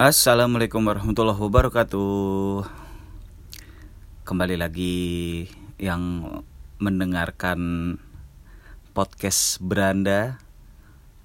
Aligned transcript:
Assalamualaikum 0.00 0.80
warahmatullahi 0.80 1.36
wabarakatuh. 1.36 2.64
Kembali 4.24 4.56
lagi 4.56 5.44
yang 5.76 6.24
mendengarkan 6.80 7.60
podcast 8.96 9.60
Beranda 9.60 10.40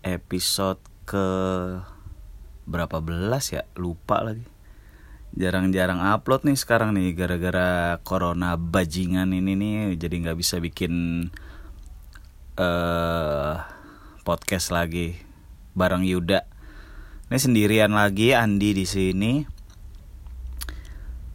episode 0.03 0.83
ke 1.07 1.23
berapa 2.67 2.99
belas 2.99 3.55
ya 3.55 3.63
lupa 3.79 4.19
lagi. 4.19 4.43
Jarang-jarang 5.39 6.03
upload 6.11 6.43
nih 6.43 6.59
sekarang 6.59 6.99
nih 6.99 7.15
gara-gara 7.15 8.03
corona 8.03 8.59
bajingan 8.59 9.31
ini 9.31 9.55
nih 9.55 9.95
jadi 9.95 10.19
nggak 10.19 10.35
bisa 10.43 10.59
bikin 10.59 11.23
uh, 12.59 13.55
podcast 14.27 14.75
lagi 14.75 15.15
bareng 15.79 16.03
Yuda. 16.03 16.54
Ini 17.25 17.41
sendirian 17.41 17.89
lagi 17.89 18.37
Andi 18.37 18.77
di 18.77 18.85
sini. 18.85 19.41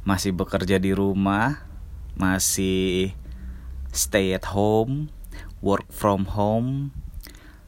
Masih 0.07 0.31
bekerja 0.31 0.79
di 0.79 0.95
rumah, 0.95 1.67
masih 2.15 3.11
stay 3.91 4.31
at 4.31 4.55
home, 4.55 5.11
work 5.59 5.91
from 5.91 6.31
home, 6.31 6.95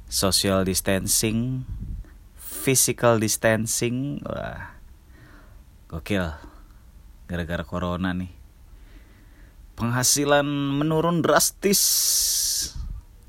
social 0.06 0.62
distancing, 0.62 1.66
physical 2.38 3.18
distancing. 3.18 4.22
Wah. 4.22 4.78
Gokil. 5.90 6.30
Gara-gara 7.26 7.66
corona 7.66 8.14
nih. 8.14 8.30
Penghasilan 9.74 10.46
menurun 10.78 11.26
drastis. 11.26 11.82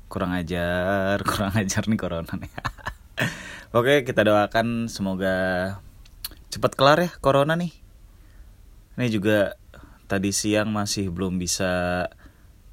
Kurang 0.06 0.38
ajar, 0.38 1.18
kurang 1.28 1.50
ajar 1.58 1.82
nih 1.90 1.98
corona 1.98 2.30
nih. 2.38 2.52
Oke, 3.74 4.06
kita 4.06 4.22
doakan 4.22 4.86
semoga 4.86 5.34
cepat 6.46 6.78
kelar 6.78 6.98
ya 7.02 7.10
corona 7.18 7.58
nih. 7.58 7.74
Ini 8.94 9.10
juga 9.10 9.58
tadi 10.06 10.30
siang 10.30 10.70
masih 10.70 11.10
belum 11.10 11.42
bisa 11.42 12.06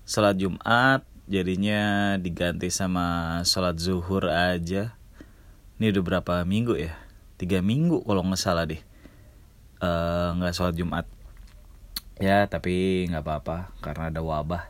sholat 0.05 0.37
Jumat, 0.37 1.01
jadinya 1.25 2.13
diganti 2.21 2.69
sama 2.69 3.41
sholat 3.49 3.81
zuhur 3.81 4.29
aja. 4.29 4.93
Ini 5.81 5.89
udah 5.89 6.03
berapa 6.05 6.45
minggu 6.45 6.77
ya? 6.77 6.93
Tiga 7.41 7.65
minggu 7.65 8.05
kalau 8.05 8.21
nggak 8.21 8.37
salah 8.37 8.69
deh. 8.69 8.85
Uh, 9.81 10.37
nggak 10.37 10.53
sholat 10.53 10.77
Jumat. 10.77 11.09
Ya, 12.21 12.45
tapi 12.45 13.09
nggak 13.09 13.25
apa-apa 13.25 13.73
karena 13.81 14.13
ada 14.13 14.21
wabah. 14.21 14.69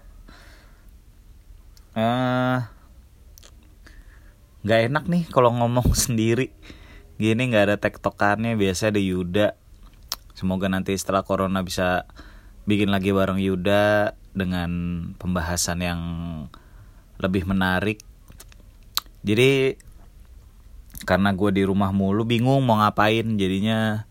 Uh, 1.92 2.64
nggak 4.62 4.80
enak 4.90 5.04
nih 5.10 5.24
kalau 5.30 5.54
ngomong 5.54 5.94
sendiri. 6.08 6.54
Gini 7.22 7.54
nggak 7.54 7.66
ada 7.70 7.78
tektokannya 7.78 8.58
biasa 8.58 8.90
ada 8.90 9.02
Yuda. 9.02 9.54
Semoga 10.34 10.72
nanti 10.72 10.98
setelah 10.98 11.22
corona 11.22 11.62
bisa 11.62 12.10
bikin 12.66 12.90
lagi 12.90 13.14
bareng 13.14 13.38
Yuda 13.38 14.16
dengan 14.34 14.72
pembahasan 15.22 15.86
yang 15.86 16.02
lebih 17.22 17.46
menarik. 17.46 18.02
Jadi 19.22 19.78
karena 21.06 21.34
gue 21.34 21.50
di 21.54 21.64
rumah 21.66 21.94
mulu 21.94 22.26
bingung 22.26 22.66
mau 22.66 22.82
ngapain. 22.82 23.38
Jadinya 23.38 24.10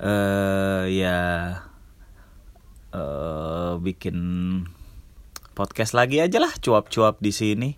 uh, 0.00 0.84
ya 0.84 1.18
uh, 2.92 3.80
bikin 3.80 4.16
podcast 5.56 5.92
lagi 5.92 6.20
aja 6.20 6.40
lah 6.40 6.52
cuap-cuap 6.56 7.20
di 7.20 7.32
sini 7.32 7.70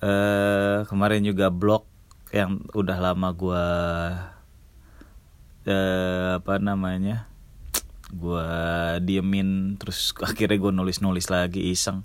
uh, 0.00 0.84
kemarin 0.88 1.22
juga 1.24 1.52
blog 1.52 1.86
yang 2.30 2.62
udah 2.72 2.98
lama 3.00 3.28
gue 3.34 3.66
uh, 5.66 6.30
apa 6.38 6.54
namanya 6.62 7.26
gue 8.10 8.48
diemin 9.06 9.78
terus 9.78 10.14
akhirnya 10.28 10.58
gue 10.58 10.72
nulis 10.74 10.98
nulis 11.04 11.26
lagi 11.30 11.70
iseng. 11.70 12.02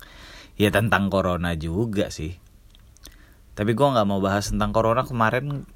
Ya 0.56 0.72
tentang 0.72 1.12
corona 1.12 1.52
juga 1.52 2.08
sih. 2.08 2.40
Tapi 3.52 3.76
gue 3.76 3.86
nggak 3.92 4.08
mau 4.08 4.24
bahas 4.24 4.48
tentang 4.48 4.72
corona. 4.72 5.04
Kemarin 5.04 5.68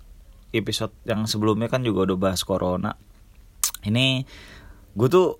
episode 0.56 0.96
yang 1.04 1.28
sebelumnya 1.28 1.68
kan 1.68 1.84
juga 1.84 2.08
udah 2.08 2.16
bahas 2.16 2.40
corona. 2.48 2.96
Ini 3.84 4.24
gue 4.96 5.08
tuh 5.12 5.36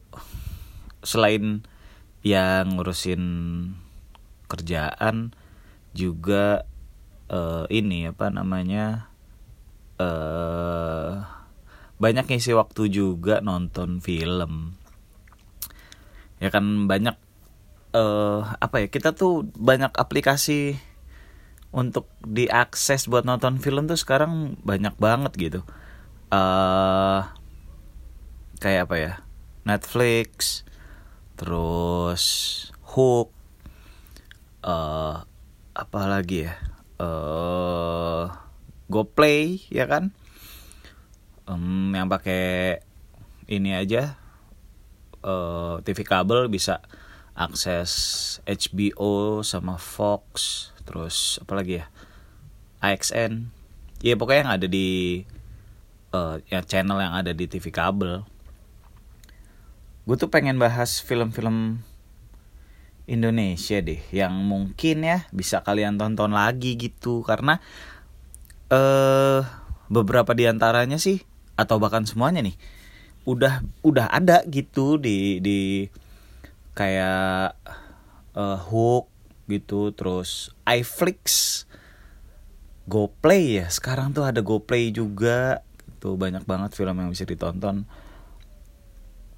selain 1.00 1.64
yang 2.20 2.76
ngurusin 2.76 3.22
kerjaan 4.44 5.32
juga 5.96 6.68
uh, 7.30 7.64
ini 7.70 8.10
apa 8.10 8.28
namanya 8.28 9.08
uh, 10.02 11.24
banyak 12.02 12.26
ngisi 12.26 12.52
waktu 12.52 12.90
juga 12.90 13.38
nonton 13.40 14.02
film. 14.02 14.74
Ya 16.42 16.48
kan 16.50 16.90
banyak 16.90 17.14
uh, 17.94 18.42
apa 18.58 18.84
ya 18.84 18.88
kita 18.90 19.14
tuh 19.14 19.46
banyak 19.54 19.92
aplikasi 19.94 20.80
untuk 21.70 22.10
diakses 22.26 23.06
buat 23.06 23.22
nonton 23.22 23.62
film 23.62 23.86
tuh 23.86 24.00
sekarang 24.00 24.58
banyak 24.66 24.96
banget 24.98 25.32
gitu. 25.38 25.60
Uh, 26.30 27.26
kayak 28.62 28.86
apa 28.86 28.96
ya 28.96 29.12
Netflix 29.66 30.62
terus 31.34 32.22
Hook 32.94 33.32
uh, 34.62 35.24
apa 35.72 36.00
lagi 36.04 36.46
ya 36.48 36.69
uh, 37.00 38.28
GoPlay 38.92 39.64
ya 39.72 39.88
kan? 39.88 40.12
Um, 41.48 41.96
yang 41.96 42.06
pakai 42.06 42.78
ini 43.50 43.74
aja 43.74 44.14
uh, 45.24 45.82
TV 45.82 46.06
kabel 46.06 46.46
bisa 46.46 46.78
akses 47.34 47.90
HBO 48.44 49.40
sama 49.40 49.80
Fox 49.80 50.70
terus 50.84 51.40
apa 51.42 51.56
lagi 51.56 51.80
ya? 51.80 51.86
AXN 52.80 53.52
ya 54.00 54.16
pokoknya 54.16 54.40
yang 54.44 54.52
ada 54.56 54.66
di 54.68 54.88
uh, 56.14 56.40
ya 56.48 56.64
channel 56.64 57.00
yang 57.00 57.14
ada 57.16 57.32
di 57.32 57.44
TV 57.48 57.72
kabel. 57.72 58.24
Gue 60.08 60.16
tuh 60.16 60.32
pengen 60.32 60.56
bahas 60.56 60.98
film-film 60.98 61.84
Indonesia 63.10 63.82
deh 63.82 63.98
yang 64.14 64.32
mungkin 64.46 65.02
ya 65.02 65.26
bisa 65.34 65.66
kalian 65.66 65.98
tonton 65.98 66.30
lagi 66.30 66.78
gitu. 66.78 67.26
Karena 67.26 67.58
eh 68.70 69.42
beberapa 69.90 70.30
di 70.30 70.46
antaranya 70.46 70.96
sih 71.02 71.18
atau 71.58 71.82
bahkan 71.82 72.06
semuanya 72.06 72.46
nih 72.46 72.54
udah 73.26 73.60
udah 73.82 74.06
ada 74.08 74.46
gitu 74.46 74.96
di 74.96 75.42
di 75.42 75.90
kayak 76.72 77.58
uh, 78.38 78.58
hook 78.70 79.10
gitu 79.50 79.90
terus 79.90 80.54
iFlix 80.64 81.66
GoPlay 82.86 83.60
ya. 83.60 83.66
Sekarang 83.68 84.14
tuh 84.14 84.24
ada 84.24 84.40
GoPlay 84.40 84.94
juga 84.94 85.66
tuh 85.98 86.14
banyak 86.16 86.46
banget 86.46 86.72
film 86.78 86.96
yang 86.96 87.10
bisa 87.10 87.26
ditonton. 87.26 87.84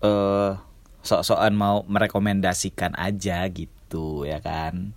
Eh 0.05 0.09
uh, 0.09 0.53
sok-sokan 1.03 1.55
mau 1.59 1.83
merekomendasikan 1.91 2.95
aja 2.95 3.47
gitu 3.51 4.23
ya 4.23 4.39
kan? 4.39 4.95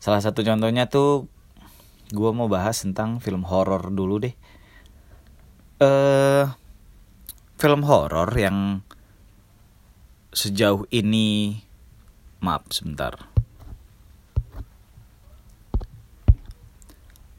Salah 0.00 0.20
satu 0.20 0.44
contohnya 0.44 0.88
tuh 0.88 1.28
gue 2.12 2.30
mau 2.32 2.48
bahas 2.48 2.80
tentang 2.84 3.20
film 3.24 3.44
horor 3.48 3.88
dulu 3.88 4.20
deh. 4.20 4.34
Eh 5.80 5.84
uh, 5.84 6.46
film 7.56 7.84
horor 7.84 8.28
yang 8.36 8.84
sejauh 10.32 10.84
ini 10.92 11.60
maaf 12.44 12.68
sebentar. 12.72 13.16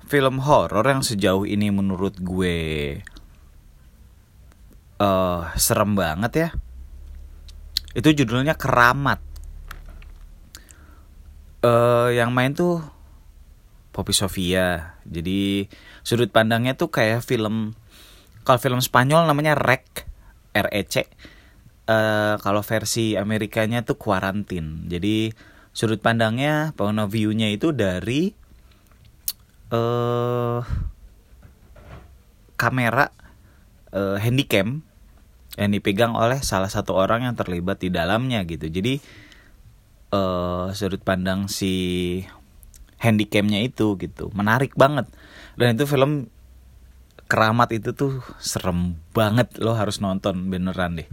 Film 0.09 0.43
horor 0.43 0.83
yang 0.83 1.05
sejauh 1.05 1.47
ini 1.47 1.71
menurut 1.71 2.19
gue 2.19 2.57
uh, 4.99 5.41
serem 5.55 5.95
banget 5.95 6.33
ya 6.35 6.49
itu 7.97 8.09
judulnya 8.23 8.55
Keramat. 8.55 9.19
Uh, 11.61 12.09
yang 12.09 12.33
main 12.33 12.57
tuh 12.57 12.81
Poppy 13.91 14.15
Sofia. 14.15 14.97
Jadi 15.05 15.67
sudut 16.01 16.31
pandangnya 16.31 16.73
tuh 16.73 16.89
kayak 16.89 17.21
film 17.21 17.75
kalau 18.41 18.57
film 18.57 18.81
Spanyol 18.81 19.29
namanya 19.29 19.53
Rec 19.53 20.09
REC 20.51 21.07
uh, 21.87 22.35
kalau 22.41 22.61
versi 22.65 23.13
Amerikanya 23.19 23.83
tuh 23.85 23.99
Quarantine. 23.99 24.87
Jadi 24.87 25.31
sudut 25.71 25.99
pandangnya 26.03 26.75
point 26.75 26.99
of 26.99 27.11
view-nya 27.11 27.51
itu 27.51 27.71
dari 27.71 28.31
uh, 29.71 30.59
kamera 32.59 33.07
uh, 33.95 34.17
handycam 34.19 34.83
yang 35.59 35.71
dipegang 35.75 36.15
oleh 36.15 36.39
salah 36.39 36.71
satu 36.71 36.95
orang 36.95 37.27
yang 37.27 37.35
terlibat 37.35 37.83
di 37.83 37.91
dalamnya 37.91 38.43
gitu. 38.47 38.71
Jadi 38.71 39.03
uh, 40.15 40.71
sudut 40.71 41.03
pandang 41.03 41.51
si 41.51 41.73
handycamnya 43.01 43.59
itu 43.65 43.97
gitu 43.99 44.29
menarik 44.31 44.77
banget. 44.77 45.09
Dan 45.57 45.75
itu 45.75 45.83
film 45.89 46.31
keramat 47.27 47.71
itu 47.71 47.95
tuh 47.95 48.19
serem 48.43 48.99
banget 49.15 49.55
lo 49.63 49.75
harus 49.75 49.99
nonton 49.99 50.51
beneran 50.51 50.99
deh. 50.99 51.09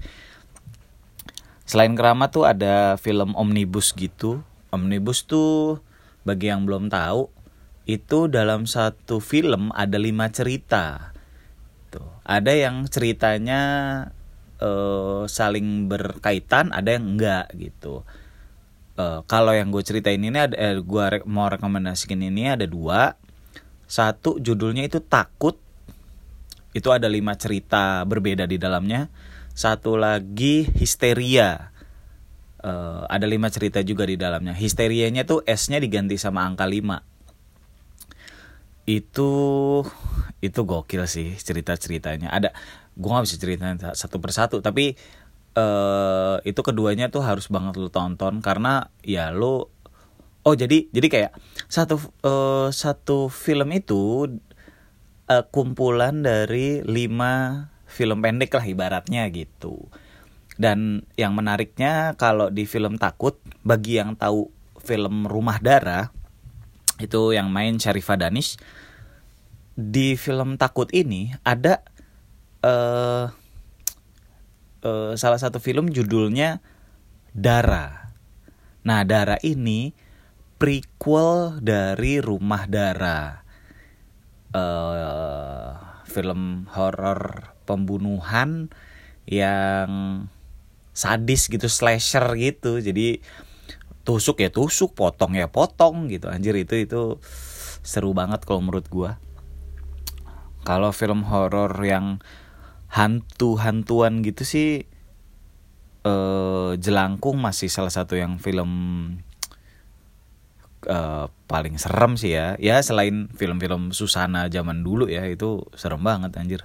Selain 1.68 1.92
keramat 1.92 2.32
tuh 2.32 2.44
ada 2.48 2.96
film 2.96 3.34
omnibus 3.36 3.92
gitu. 3.92 4.42
Omnibus 4.72 5.24
tuh 5.24 5.80
bagi 6.26 6.52
yang 6.52 6.68
belum 6.68 6.92
tahu 6.92 7.32
itu 7.88 8.28
dalam 8.28 8.68
satu 8.68 9.20
film 9.20 9.72
ada 9.72 9.96
lima 9.96 10.28
cerita. 10.28 11.12
Tuh 11.88 12.20
ada 12.24 12.52
yang 12.52 12.84
ceritanya 12.88 13.60
uh, 14.62 15.24
saling 15.26 15.86
berkaitan 15.86 16.70
ada 16.74 16.98
yang 16.98 17.16
enggak 17.16 17.50
gitu. 17.54 18.02
Uh, 18.98 19.22
kalau 19.30 19.54
yang 19.54 19.70
gue 19.70 19.82
ceritain 19.86 20.18
ini 20.18 20.34
ada 20.34 20.58
eh, 20.58 20.82
gue 20.82 21.04
re 21.06 21.22
mau 21.22 21.46
rekomendasikan 21.46 22.18
ini 22.18 22.50
ada 22.50 22.66
dua. 22.66 23.14
Satu 23.88 24.42
judulnya 24.42 24.84
itu 24.84 24.98
takut. 25.00 25.56
Itu 26.74 26.92
ada 26.92 27.08
lima 27.08 27.38
cerita 27.38 28.02
berbeda 28.04 28.44
di 28.44 28.58
dalamnya. 28.58 29.08
Satu 29.54 29.94
lagi 29.96 30.66
histeria. 30.76 31.72
Uh, 32.58 33.06
ada 33.06 33.24
lima 33.30 33.48
cerita 33.54 33.78
juga 33.86 34.02
di 34.02 34.18
dalamnya. 34.18 34.52
Histerianya 34.52 35.22
tuh 35.22 35.46
s-nya 35.46 35.78
diganti 35.78 36.18
sama 36.18 36.42
angka 36.42 36.66
lima. 36.66 37.00
Itu 38.82 39.30
itu 40.38 40.60
gokil 40.62 41.02
sih 41.10 41.34
cerita 41.34 41.74
ceritanya 41.74 42.30
ada 42.30 42.54
gue 42.98 43.08
gak 43.08 43.24
bisa 43.24 43.38
ceritain 43.38 43.78
satu 43.78 44.18
persatu 44.18 44.58
tapi 44.58 44.98
uh, 45.54 46.42
itu 46.42 46.60
keduanya 46.60 47.08
tuh 47.08 47.22
harus 47.22 47.46
banget 47.46 47.78
lo 47.78 47.88
tonton 47.88 48.42
karena 48.42 48.90
ya 49.06 49.30
lo 49.30 49.70
oh 50.42 50.54
jadi 50.54 50.90
jadi 50.90 51.06
kayak 51.06 51.32
satu 51.70 51.96
uh, 52.26 52.68
satu 52.74 53.30
film 53.30 53.70
itu 53.70 54.26
uh, 55.28 55.44
kumpulan 55.54 56.24
dari 56.24 56.82
lima 56.82 57.66
film 57.88 58.20
pendek 58.20 58.52
lah 58.52 58.64
ibaratnya 58.68 59.28
gitu. 59.32 59.88
Dan 60.58 61.06
yang 61.14 61.38
menariknya 61.38 62.18
kalau 62.18 62.50
di 62.50 62.66
film 62.66 62.98
takut 62.98 63.38
bagi 63.62 64.02
yang 64.02 64.18
tahu 64.18 64.50
film 64.82 65.30
Rumah 65.30 65.62
Darah 65.62 66.10
itu 66.98 67.30
yang 67.30 67.46
main 67.54 67.78
Syarifah 67.78 68.18
Danish 68.18 68.58
di 69.78 70.18
film 70.18 70.58
takut 70.58 70.90
ini 70.90 71.30
ada 71.46 71.86
uh, 72.64 73.30
uh, 74.82 75.12
salah 75.14 75.40
satu 75.40 75.58
film 75.62 75.90
judulnya 75.90 76.62
Dara. 77.34 78.14
Nah, 78.82 79.04
Dara 79.04 79.36
ini 79.44 79.92
prequel 80.58 81.62
dari 81.62 82.18
Rumah 82.18 82.64
Dara. 82.66 83.20
Uh, 84.48 85.76
film 86.08 86.64
horor 86.72 87.52
pembunuhan 87.68 88.72
yang 89.28 90.24
sadis 90.96 91.52
gitu, 91.52 91.68
slasher 91.68 92.24
gitu. 92.40 92.80
Jadi 92.80 93.20
tusuk 94.08 94.40
ya 94.40 94.48
tusuk, 94.48 94.96
potong 94.96 95.36
ya 95.36 95.52
potong 95.52 96.08
gitu. 96.08 96.32
Anjir 96.32 96.56
itu 96.56 96.80
itu 96.80 97.20
seru 97.84 98.16
banget 98.16 98.48
kalau 98.48 98.64
menurut 98.64 98.88
gua. 98.88 99.20
Kalau 100.64 100.90
film 100.96 101.28
horor 101.28 101.76
yang 101.84 102.20
hantu-hantuan 102.88 104.24
gitu 104.24 104.42
sih 104.44 104.88
eh 106.04 106.72
Jelangkung 106.78 107.40
masih 107.40 107.68
salah 107.68 107.92
satu 107.92 108.16
yang 108.16 108.40
film 108.40 108.70
uh, 110.86 111.26
paling 111.50 111.76
serem 111.80 112.14
sih 112.14 112.36
ya. 112.36 112.54
Ya 112.60 112.78
selain 112.84 113.32
film-film 113.34 113.90
Susana 113.90 114.46
zaman 114.52 114.86
dulu 114.86 115.10
ya 115.10 115.26
itu 115.26 115.64
serem 115.74 116.04
banget 116.04 116.36
anjir. 116.38 116.62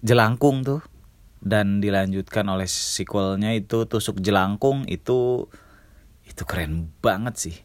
Jelangkung 0.00 0.64
tuh 0.64 0.80
dan 1.42 1.82
dilanjutkan 1.82 2.46
oleh 2.46 2.70
sequelnya 2.70 3.52
itu 3.52 3.84
Tusuk 3.90 4.22
Jelangkung 4.22 4.86
itu 4.86 5.50
itu 6.24 6.42
keren 6.46 6.88
banget 7.02 7.34
sih. 7.36 7.56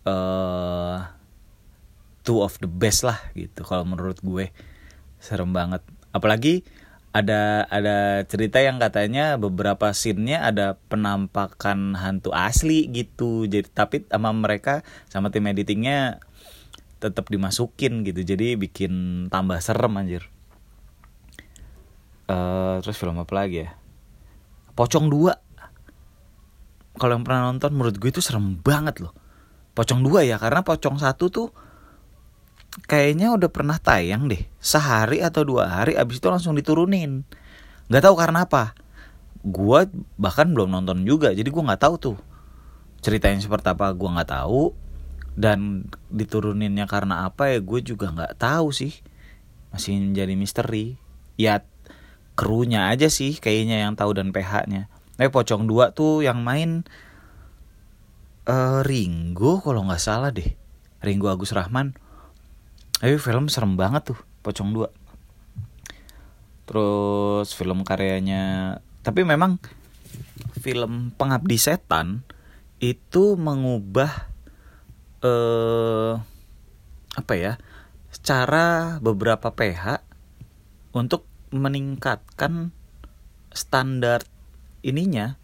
Uh, 0.00 1.04
two 2.24 2.40
of 2.40 2.56
the 2.64 2.68
best 2.68 3.04
lah 3.04 3.20
gitu 3.36 3.62
kalau 3.68 3.84
menurut 3.84 4.16
gue 4.24 4.48
serem 5.20 5.52
banget 5.52 5.84
apalagi 6.10 6.66
ada 7.10 7.66
ada 7.66 8.22
cerita 8.30 8.62
yang 8.62 8.78
katanya 8.78 9.34
beberapa 9.34 9.90
scene-nya 9.90 10.46
ada 10.46 10.78
penampakan 10.86 11.98
hantu 11.98 12.30
asli 12.30 12.86
gitu. 12.86 13.50
Jadi 13.50 13.66
tapi 13.66 14.06
sama 14.06 14.30
mereka 14.30 14.86
sama 15.10 15.34
tim 15.34 15.50
editingnya 15.50 16.22
tetap 17.02 17.26
dimasukin 17.26 18.06
gitu. 18.06 18.22
Jadi 18.22 18.54
bikin 18.54 19.26
tambah 19.26 19.58
serem 19.58 19.98
anjir. 19.98 20.30
Uh, 22.30 22.78
terus 22.78 22.94
film 22.94 23.18
apa 23.18 23.34
lagi 23.34 23.66
ya? 23.66 23.74
Pocong 24.78 25.10
dua. 25.10 25.34
Kalau 26.94 27.18
yang 27.18 27.26
pernah 27.26 27.50
nonton 27.50 27.74
menurut 27.74 27.98
gue 27.98 28.10
itu 28.14 28.22
serem 28.22 28.54
banget 28.62 29.02
loh. 29.02 29.10
Pocong 29.74 30.06
dua 30.06 30.22
ya 30.22 30.38
karena 30.38 30.62
Pocong 30.62 31.02
satu 31.02 31.26
tuh 31.26 31.48
kayaknya 32.86 33.34
udah 33.34 33.50
pernah 33.50 33.76
tayang 33.76 34.30
deh. 34.30 34.42
Sehari 34.62 35.20
atau 35.20 35.42
dua 35.42 35.70
hari 35.70 35.98
abis 35.98 36.22
itu 36.22 36.28
langsung 36.30 36.54
diturunin. 36.54 37.26
Nggak 37.90 38.02
tahu 38.06 38.14
karena 38.18 38.46
apa. 38.46 38.74
Gue 39.40 39.88
bahkan 40.20 40.50
belum 40.52 40.70
nonton 40.70 41.02
juga 41.02 41.32
jadi 41.34 41.46
gue 41.48 41.62
nggak 41.62 41.82
tahu 41.82 41.94
tuh. 41.98 42.18
Ceritanya 43.00 43.40
seperti 43.40 43.72
apa 43.72 43.90
gue 43.92 44.08
nggak 44.08 44.30
tahu. 44.30 44.72
Dan 45.34 45.88
dituruninnya 46.12 46.84
karena 46.90 47.24
apa 47.26 47.48
ya 47.50 47.58
gue 47.62 47.80
juga 47.82 48.12
nggak 48.12 48.38
tahu 48.38 48.70
sih. 48.70 48.94
Masih 49.74 49.98
menjadi 49.98 50.34
misteri. 50.38 50.98
Ya 51.34 51.64
krunya 52.38 52.88
aja 52.88 53.12
sih 53.12 53.36
kayaknya 53.36 53.84
yang 53.84 54.00
tahu 54.00 54.16
dan 54.16 54.32
PH-nya 54.32 54.88
eh 55.20 55.28
pocong 55.28 55.68
dua 55.68 55.92
tuh 55.92 56.24
yang 56.24 56.40
main 56.40 56.88
uh, 58.48 58.80
Ringo 58.80 59.60
kalau 59.60 59.84
nggak 59.84 60.00
salah 60.00 60.32
deh. 60.32 60.56
Ringo 61.04 61.28
Agus 61.28 61.52
Rahman 61.52 61.92
tapi 63.00 63.16
film 63.16 63.48
serem 63.48 63.80
banget 63.80 64.12
tuh 64.12 64.20
Pocong 64.44 64.76
2 64.76 66.68
Terus 66.68 67.48
film 67.56 67.80
karyanya 67.80 68.76
Tapi 69.00 69.24
memang 69.24 69.56
film 70.60 71.08
Pengabdi 71.16 71.56
Setan 71.56 72.20
Itu 72.76 73.40
mengubah 73.40 74.28
eh, 75.24 76.12
Apa 77.16 77.34
ya 77.40 77.56
Cara 78.20 79.00
beberapa 79.00 79.48
PH 79.48 80.04
Untuk 80.92 81.24
meningkatkan 81.56 82.68
Standar 83.48 84.28
ininya 84.84 85.40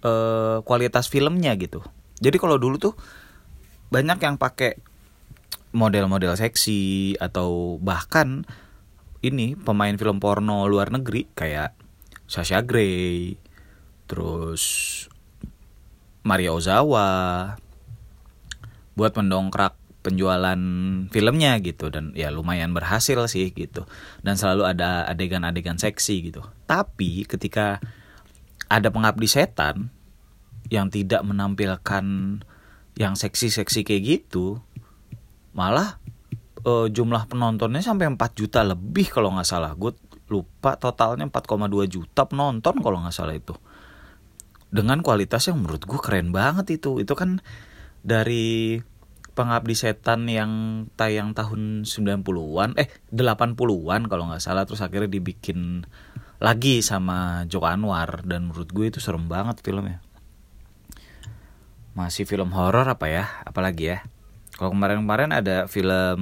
eh, 0.00 0.58
Kualitas 0.64 1.12
filmnya 1.12 1.52
gitu. 1.60 1.84
Jadi 2.18 2.40
kalau 2.40 2.56
dulu 2.56 2.80
tuh 2.80 2.94
banyak 3.92 4.18
yang 4.24 4.40
pakai 4.40 4.87
model-model 5.72 6.34
seksi 6.38 7.14
atau 7.20 7.76
bahkan 7.82 8.48
ini 9.20 9.58
pemain 9.58 9.94
film 9.98 10.22
porno 10.22 10.64
luar 10.70 10.94
negeri 10.94 11.26
kayak 11.34 11.74
Sasha 12.28 12.60
Grey, 12.60 13.40
terus 14.04 14.62
Maria 16.22 16.52
Ozawa 16.52 17.08
buat 18.92 19.12
mendongkrak 19.16 19.78
penjualan 20.04 20.60
filmnya 21.08 21.56
gitu. 21.64 21.88
Dan 21.88 22.12
ya 22.12 22.28
lumayan 22.28 22.76
berhasil 22.76 23.16
sih 23.32 23.50
gitu. 23.50 23.88
Dan 24.20 24.36
selalu 24.36 24.68
ada 24.68 25.08
adegan-adegan 25.08 25.80
seksi 25.80 26.30
gitu. 26.30 26.44
Tapi 26.68 27.24
ketika 27.24 27.80
ada 28.68 28.92
pengabdi 28.92 29.24
setan 29.24 29.88
yang 30.68 30.92
tidak 30.92 31.24
menampilkan 31.24 32.04
yang 32.98 33.14
seksi-seksi 33.14 33.86
kayak 33.86 34.02
gitu 34.04 34.60
malah 35.58 35.98
uh, 36.62 36.86
jumlah 36.86 37.26
penontonnya 37.26 37.82
sampai 37.82 38.06
4 38.06 38.38
juta 38.38 38.62
lebih 38.62 39.10
kalau 39.10 39.34
nggak 39.34 39.48
salah. 39.48 39.74
Gue 39.74 39.98
lupa 40.30 40.78
totalnya 40.78 41.26
4,2 41.26 41.90
juta 41.90 42.22
penonton 42.30 42.78
kalau 42.78 43.02
nggak 43.02 43.14
salah 43.14 43.34
itu. 43.34 43.58
Dengan 44.70 45.02
kualitas 45.02 45.50
yang 45.50 45.58
menurut 45.58 45.82
gue 45.82 45.98
keren 45.98 46.30
banget 46.30 46.78
itu. 46.78 47.02
Itu 47.02 47.18
kan 47.18 47.42
dari 48.06 48.78
pengabdi 49.34 49.74
setan 49.74 50.30
yang 50.30 50.52
tayang 50.98 51.30
tahun 51.34 51.86
90-an 51.86 52.74
eh 52.74 52.90
80-an 53.10 54.02
kalau 54.06 54.30
nggak 54.30 54.42
salah. 54.42 54.62
Terus 54.62 54.84
akhirnya 54.84 55.10
dibikin 55.10 55.82
lagi 56.38 56.84
sama 56.86 57.48
Joko 57.50 57.66
Anwar. 57.66 58.22
Dan 58.22 58.52
menurut 58.52 58.70
gue 58.70 58.94
itu 58.94 59.02
serem 59.02 59.26
banget 59.26 59.58
filmnya. 59.64 59.98
Masih 61.96 62.28
film 62.30 62.54
horor 62.54 62.86
apa 62.86 63.10
ya? 63.10 63.26
Apalagi 63.42 63.90
ya 63.90 63.98
kalau 64.58 64.74
kemarin-kemarin 64.74 65.30
ada 65.30 65.70
film 65.70 66.20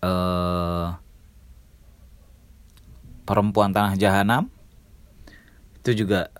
uh, 0.00 0.96
Perempuan 3.28 3.76
Tanah 3.76 3.92
Jahanam. 4.00 4.48
Itu 5.84 5.92
juga 5.92 6.32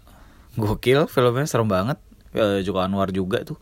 gokil 0.57 1.05
filmnya 1.05 1.45
serem 1.45 1.69
banget. 1.69 2.01
Uh, 2.33 2.65
Joko 2.65 2.81
Anwar 2.81 3.13
juga 3.13 3.45
tuh. 3.45 3.61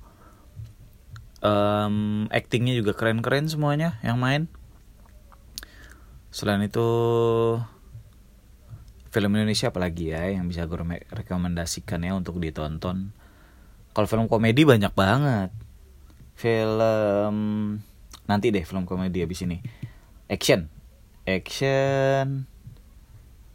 Um, 1.43 2.31
actingnya 2.31 2.79
juga 2.79 2.95
keren-keren 2.95 3.51
semuanya 3.51 3.99
yang 4.07 4.23
main. 4.23 4.47
Selain 6.31 6.63
itu 6.63 6.87
film 9.11 9.35
Indonesia 9.35 9.75
apalagi 9.75 10.15
ya 10.15 10.39
yang 10.39 10.47
bisa 10.47 10.71
gue 10.71 10.79
rekomendasikan 11.11 12.07
ya 12.07 12.15
untuk 12.15 12.39
ditonton. 12.39 13.11
Kalau 13.91 14.07
film 14.07 14.31
komedi 14.31 14.63
banyak 14.63 14.95
banget 14.95 15.51
film. 16.41 17.37
Nanti 18.25 18.49
deh 18.49 18.65
film 18.65 18.89
komedi 18.89 19.21
abis 19.21 19.45
ini. 19.45 19.61
Action. 20.33 20.73
Action. 21.29 22.49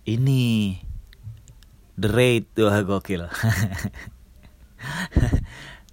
Ini. 0.06 0.77
The 1.98 2.10
Raid. 2.13 2.54
Tuh 2.54 2.70
gokil. 2.86 3.25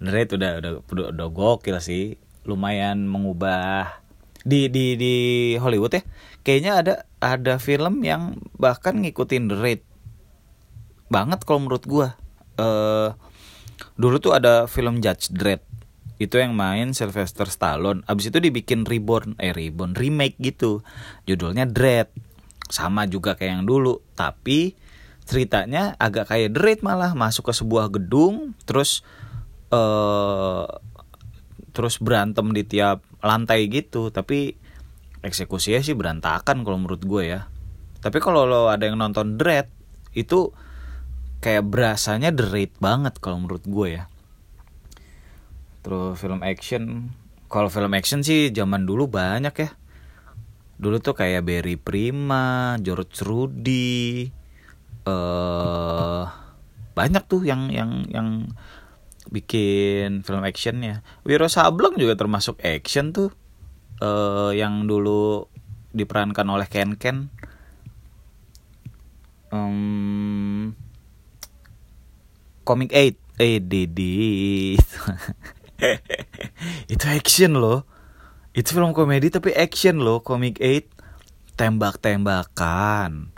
The 0.03 0.09
Raid 0.11 0.29
udah 0.37 0.61
udah 0.61 0.71
udah, 0.85 1.05
udah 1.17 1.27
gokil 1.33 1.81
sih. 1.81 2.21
Lumayan 2.45 3.09
mengubah. 3.09 4.05
Di 4.43 4.69
di 4.69 4.99
di 4.99 5.13
Hollywood 5.55 5.95
ya 5.95 6.03
kayaknya 6.43 6.71
ada 6.83 6.93
ada 7.23 7.55
film 7.55 8.03
yang 8.03 8.37
bahkan 8.59 8.99
ngikutin 9.01 9.49
The 9.49 9.57
Raid. 9.57 9.81
Banget 11.09 11.47
kalau 11.47 11.65
menurut 11.65 11.87
gua. 11.87 12.19
Uh, 12.53 13.17
dulu 13.97 14.21
tuh 14.21 14.37
ada 14.37 14.69
film 14.69 15.01
Judge 15.01 15.33
Dredd 15.33 15.72
itu 16.25 16.39
yang 16.39 16.55
main 16.55 16.95
Sylvester 16.95 17.45
Stallone. 17.49 18.01
Abis 18.07 18.31
itu 18.31 18.39
dibikin 18.39 18.87
reborn 18.87 19.35
eh 19.37 19.51
reborn 19.51 19.97
remake 19.97 20.39
gitu. 20.39 20.81
Judulnya 21.27 21.67
Dread. 21.67 22.09
Sama 22.71 23.05
juga 23.09 23.35
kayak 23.35 23.61
yang 23.61 23.65
dulu. 23.67 23.99
Tapi 24.15 24.73
ceritanya 25.27 25.99
agak 25.99 26.31
kayak 26.31 26.55
Dread 26.55 26.79
malah. 26.81 27.11
Masuk 27.13 27.51
ke 27.51 27.53
sebuah 27.53 27.91
gedung. 27.91 28.55
Terus 28.63 29.03
uh, 29.69 30.67
terus 31.75 31.99
berantem 31.99 32.49
di 32.55 32.63
tiap 32.63 33.03
lantai 33.19 33.67
gitu. 33.67 34.07
Tapi 34.13 34.55
eksekusinya 35.23 35.83
sih 35.83 35.95
berantakan 35.95 36.63
kalau 36.63 36.77
menurut 36.79 37.03
gue 37.03 37.23
ya. 37.35 37.51
Tapi 37.99 38.19
kalau 38.23 38.47
lo 38.47 38.71
ada 38.71 38.87
yang 38.87 38.99
nonton 38.99 39.35
Dread 39.35 39.67
itu 40.13 40.53
kayak 41.43 41.67
berasanya 41.67 42.31
Raid 42.31 42.79
banget 42.79 43.19
kalau 43.19 43.43
menurut 43.43 43.67
gue 43.67 43.99
ya 43.99 44.07
terus 45.83 46.15
film 46.15 46.39
action 46.41 47.11
kalau 47.53 47.69
film 47.69 47.93
action 47.93 48.25
sih 48.25 48.49
zaman 48.49 48.89
dulu 48.89 49.05
banyak 49.05 49.53
ya. 49.53 49.69
Dulu 50.81 50.97
tuh 50.97 51.13
kayak 51.13 51.45
Barry 51.45 51.77
Prima 51.77 52.73
George 52.81 53.21
Rudy 53.21 54.25
eh 55.05 55.11
uh, 55.13 56.25
banyak 56.97 57.23
tuh 57.29 57.45
yang 57.45 57.69
yang 57.69 58.09
yang 58.09 58.49
bikin 59.29 60.25
film 60.25 60.41
actionnya 60.41 61.05
Wiro 61.25 61.45
Sableng 61.45 61.97
juga 61.97 62.17
termasuk 62.17 62.57
action 62.65 63.13
tuh 63.13 63.29
uh, 64.01 64.49
yang 64.49 64.89
dulu 64.89 65.45
diperankan 65.93 66.49
oleh 66.49 66.65
Ken 66.65 66.97
Ken. 66.97 67.29
Um, 69.53 70.73
Comic 72.65 72.89
8 72.89 73.13
eh 73.37 73.61
Didi 73.61 74.73
itu 76.93 77.05
action 77.07 77.59
loh. 77.59 77.85
Itu 78.53 78.77
film 78.77 78.93
komedi 78.93 79.33
tapi 79.33 79.51
action 79.53 80.01
loh. 80.01 80.21
Comic 80.21 80.61
8 80.61 81.57
tembak-tembakan. 81.57 83.33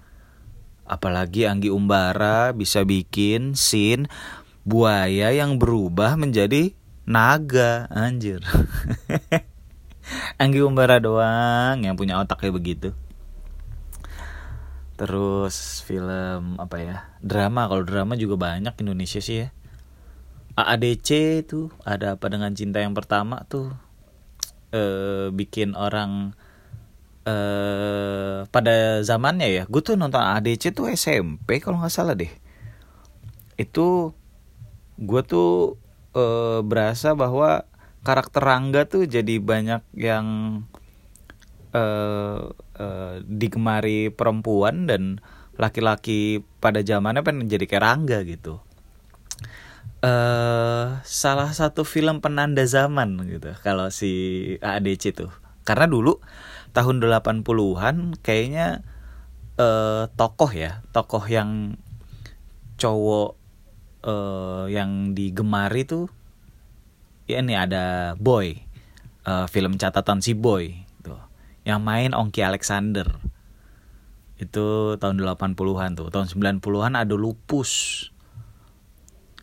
Apalagi 0.85 1.49
Anggi 1.49 1.73
Umbara 1.73 2.53
bisa 2.53 2.85
bikin 2.85 3.57
scene 3.57 4.05
buaya 4.61 5.33
yang 5.33 5.57
berubah 5.57 6.13
menjadi 6.19 6.75
naga. 7.09 7.89
Anjir. 7.89 8.43
Anggi 10.41 10.61
Umbara 10.61 11.01
doang 11.01 11.81
yang 11.81 11.97
punya 11.97 12.21
otak 12.21 12.45
kayak 12.45 12.55
begitu. 12.55 12.89
Terus 14.95 15.83
film 15.83 16.55
apa 16.61 16.77
ya? 16.79 16.97
Drama. 17.19 17.67
Kalau 17.67 17.83
drama 17.83 18.13
juga 18.15 18.39
banyak 18.39 18.77
Indonesia 18.79 19.19
sih 19.19 19.43
ya 19.43 19.49
AADC 20.55 21.09
tuh 21.47 21.71
ada 21.83 22.15
apa 22.15 22.25
dengan 22.31 22.51
cinta 22.55 22.79
yang 22.79 22.95
pertama 22.95 23.43
tuh 23.47 23.75
eh 24.71 25.31
bikin 25.31 25.75
orang 25.75 26.31
eh 27.27 28.47
pada 28.47 29.03
zamannya 29.03 29.47
ya 29.51 29.63
gue 29.67 29.81
tuh 29.83 29.99
nonton 29.99 30.21
AADC 30.21 30.71
tuh 30.71 30.87
SMP 30.91 31.59
kalau 31.59 31.79
nggak 31.83 31.91
salah 31.91 32.15
deh 32.15 32.31
itu 33.59 34.15
gue 34.95 35.21
tuh 35.27 35.75
eh, 36.15 36.59
berasa 36.63 37.11
bahwa 37.15 37.67
karakter 38.05 38.39
Rangga 38.45 38.85
tuh 38.85 39.09
jadi 39.09 39.41
banyak 39.41 39.81
yang 39.97 40.27
uh, 41.75 42.53
uh, 42.77 43.15
digemari 43.25 44.13
perempuan 44.13 44.85
dan 44.85 45.19
laki-laki 45.57 46.45
pada 46.61 46.85
zamannya 46.85 47.25
pengen 47.25 47.49
jadi 47.49 47.65
kayak 47.65 47.83
Rangga 47.83 48.19
gitu. 48.23 48.61
Uh, 50.05 51.01
salah 51.01 51.49
satu 51.49 51.81
film 51.81 52.21
penanda 52.21 52.61
zaman 52.69 53.17
gitu 53.25 53.57
kalau 53.65 53.89
si 53.89 54.11
ADC 54.61 55.17
tuh. 55.17 55.33
Karena 55.65 55.89
dulu 55.89 56.21
tahun 56.77 57.01
80-an 57.01 58.21
kayaknya 58.21 58.85
uh, 59.57 60.05
tokoh 60.13 60.53
ya, 60.53 60.85
tokoh 60.93 61.25
yang 61.25 61.81
cowok 62.77 63.33
uh, 64.05 64.65
yang 64.69 65.17
digemari 65.17 65.83
tuh 65.83 66.07
ya 67.25 67.41
ini 67.41 67.57
ada 67.57 68.13
Boy 68.21 68.61
uh, 69.25 69.49
film 69.49 69.81
catatan 69.81 70.21
si 70.21 70.37
Boy 70.37 70.85
tuh 71.01 71.17
yang 71.65 71.81
main 71.81 72.13
Ongki 72.13 72.45
Alexander 72.45 73.09
itu 74.37 74.99
tahun 74.99 75.15
80-an 75.23 75.91
tuh 75.97 76.07
tahun 76.13 76.27
90-an 76.29 76.93
ada 76.93 77.15
Lupus 77.17 77.71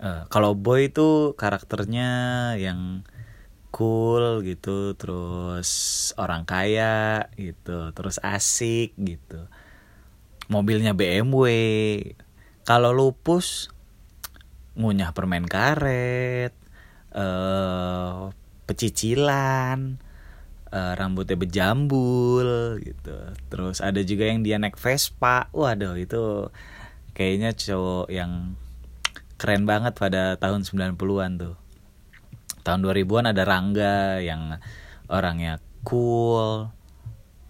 uh, 0.02 0.26
kalau 0.28 0.58
Boy 0.58 0.90
itu 0.90 1.38
karakternya 1.38 2.10
yang 2.58 3.06
cool 3.72 4.44
gitu 4.44 4.92
terus 5.00 5.70
orang 6.20 6.44
kaya 6.44 7.30
gitu 7.40 7.94
terus 7.96 8.20
asik 8.20 8.92
gitu. 9.00 9.48
Mobilnya 10.52 10.92
BMW 10.92 11.48
kalau 12.68 12.92
Lupus 12.92 13.72
ngunyah 14.76 15.16
permen 15.16 15.48
karet 15.48 16.52
uh, 17.16 18.28
pecicilan 18.68 19.96
uh, 20.72 20.92
rambutnya 20.96 21.36
berjambul 21.40 22.76
gitu. 22.80 23.16
Terus 23.48 23.80
ada 23.84 24.00
juga 24.04 24.28
yang 24.28 24.44
dia 24.44 24.56
naik 24.60 24.76
Vespa. 24.76 25.48
Waduh 25.52 25.96
itu 25.96 26.52
kayaknya 27.12 27.52
cowok 27.56 28.08
yang 28.12 28.56
keren 29.42 29.66
banget 29.66 29.98
pada 29.98 30.38
tahun 30.38 30.62
90-an 30.62 31.32
tuh 31.42 31.58
tahun 32.62 32.86
2000-an 32.86 33.26
ada 33.34 33.42
Rangga 33.42 34.22
yang 34.22 34.62
orangnya 35.10 35.58
cool 35.82 36.70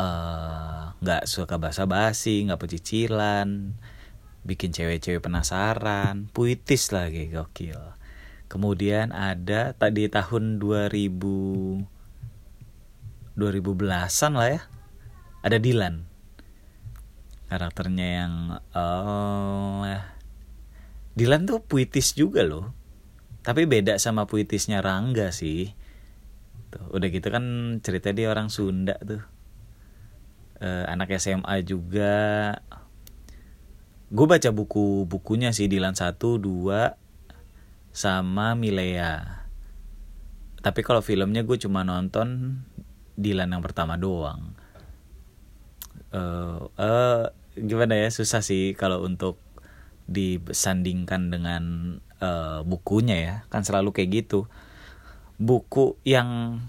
eh, 0.00 0.82
nggak 1.04 1.22
uh, 1.22 1.28
suka 1.28 1.60
basa-basi 1.60 2.48
nggak 2.48 2.64
pecicilan 2.64 3.76
bikin 4.48 4.72
cewek-cewek 4.72 5.20
penasaran 5.20 6.32
puitis 6.32 6.88
lagi 6.96 7.28
gokil 7.28 7.92
Kemudian 8.52 9.16
ada 9.16 9.72
tadi 9.72 10.12
tahun 10.12 10.60
2000 10.60 11.88
2010-an 13.32 14.32
lah 14.36 14.48
ya. 14.52 14.60
Ada 15.40 15.56
Dilan. 15.56 16.04
Karakternya 17.48 18.08
yang 18.20 18.60
oh 18.76 19.88
Dilan 21.12 21.44
tuh 21.44 21.60
puitis 21.64 22.16
juga 22.16 22.44
loh. 22.44 22.72
Tapi 23.42 23.66
beda 23.66 23.98
sama 23.98 24.24
puitisnya 24.24 24.80
Rangga 24.80 25.34
sih. 25.34 25.72
Tuh, 26.72 26.88
udah 26.94 27.08
gitu 27.10 27.28
kan 27.28 27.44
cerita 27.84 28.14
dia 28.14 28.30
orang 28.30 28.48
Sunda 28.48 28.96
tuh. 29.02 29.22
Uh, 30.62 30.86
anak 30.86 31.12
SMA 31.18 31.66
juga. 31.66 32.54
Gue 34.12 34.26
baca 34.28 34.48
buku-bukunya 34.52 35.50
sih 35.56 35.66
Dilan 35.66 35.96
1, 35.96 36.16
2, 36.16 37.02
sama 37.92 38.56
Milea 38.56 39.44
tapi 40.64 40.80
kalau 40.80 41.04
filmnya 41.04 41.44
gue 41.44 41.60
cuma 41.60 41.84
nonton 41.84 42.58
Dilan 43.12 43.52
yang 43.52 43.60
pertama 43.60 44.00
doang 44.00 44.56
uh, 46.16 46.72
uh, 46.72 47.24
gimana 47.52 48.00
ya 48.00 48.08
susah 48.08 48.40
sih 48.40 48.72
kalau 48.72 49.04
untuk 49.04 49.36
disandingkan 50.12 51.32
dengan 51.32 51.62
uh, 52.22 52.60
bukunya 52.62 53.16
ya. 53.18 53.34
Kan 53.50 53.66
selalu 53.66 53.90
kayak 53.90 54.24
gitu. 54.24 54.46
Buku 55.40 55.98
yang 56.06 56.60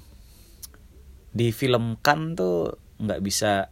difilmkan 1.35 2.33
tuh 2.33 2.79
nggak 2.97 3.21
bisa 3.21 3.69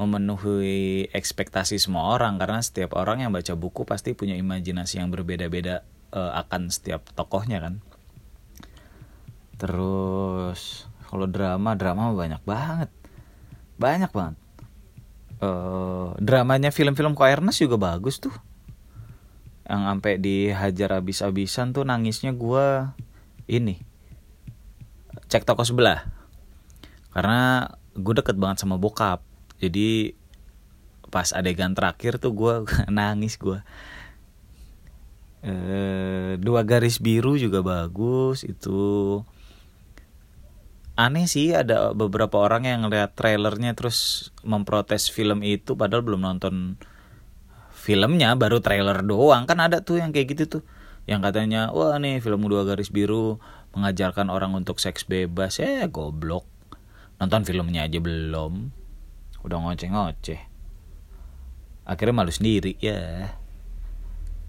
memenuhi 0.00 1.06
ekspektasi 1.14 1.78
semua 1.78 2.16
orang. 2.16 2.40
Karena 2.40 2.58
setiap 2.58 2.98
orang 2.98 3.22
yang 3.22 3.30
baca 3.30 3.54
buku 3.54 3.86
pasti 3.86 4.16
punya 4.16 4.34
imajinasi 4.34 4.98
yang 4.98 5.14
berbeda-beda 5.14 5.86
uh, 6.10 6.34
akan 6.40 6.72
setiap 6.72 7.06
tokohnya 7.14 7.62
kan. 7.62 7.78
Terus 9.60 10.88
kalau 11.06 11.28
drama 11.30 11.76
drama 11.78 12.10
banyak 12.16 12.42
banget. 12.42 12.90
Banyak 13.78 14.10
banget. 14.10 14.36
Uh, 15.40 16.12
dramanya 16.20 16.68
film-film 16.68 17.16
Ko 17.16 17.24
Ernest 17.24 17.64
juga 17.64 17.80
bagus 17.80 18.20
tuh 18.20 18.49
yang 19.70 19.86
sampai 19.86 20.18
dihajar 20.18 20.98
abis-abisan 20.98 21.70
tuh 21.70 21.86
nangisnya 21.86 22.34
gue 22.34 22.90
ini 23.46 23.78
cek 25.30 25.46
toko 25.46 25.62
sebelah. 25.62 26.10
Karena 27.14 27.70
gue 27.94 28.14
deket 28.18 28.34
banget 28.34 28.66
sama 28.66 28.82
bokap. 28.82 29.22
Jadi 29.62 30.18
pas 31.06 31.30
adegan 31.30 31.74
terakhir 31.74 32.18
tuh 32.18 32.34
gue 32.34 32.54
nangis 32.90 33.34
gue 33.34 33.58
e, 35.42 35.54
dua 36.38 36.62
garis 36.62 36.98
biru 36.98 37.38
juga 37.38 37.62
bagus 37.62 38.42
itu. 38.42 39.22
Aneh 40.98 41.30
sih 41.30 41.54
ada 41.56 41.96
beberapa 41.96 42.42
orang 42.42 42.68
yang 42.68 42.84
ngeliat 42.84 43.16
trailernya 43.16 43.72
terus 43.72 44.30
memprotes 44.44 45.08
film 45.08 45.40
itu 45.40 45.72
padahal 45.72 46.04
belum 46.04 46.26
nonton 46.26 46.76
filmnya 47.80 48.36
baru 48.36 48.60
trailer 48.60 49.00
doang. 49.00 49.48
Kan 49.48 49.64
ada 49.64 49.80
tuh 49.80 50.04
yang 50.04 50.12
kayak 50.12 50.36
gitu 50.36 50.60
tuh. 50.60 50.62
Yang 51.08 51.32
katanya 51.32 51.72
wah 51.72 51.96
nih 51.96 52.20
film 52.20 52.44
dua 52.44 52.68
garis 52.68 52.92
biru 52.92 53.40
mengajarkan 53.72 54.28
orang 54.28 54.52
untuk 54.52 54.76
seks 54.76 55.08
bebas. 55.08 55.56
Ya 55.56 55.88
goblok. 55.88 56.44
Nonton 57.16 57.48
filmnya 57.48 57.88
aja 57.88 57.96
belum. 57.96 58.68
Udah 59.40 59.56
ngoceh-ngoceh. 59.64 60.40
Akhirnya 61.88 62.14
malu 62.14 62.30
sendiri 62.30 62.76
ya. 62.76 63.32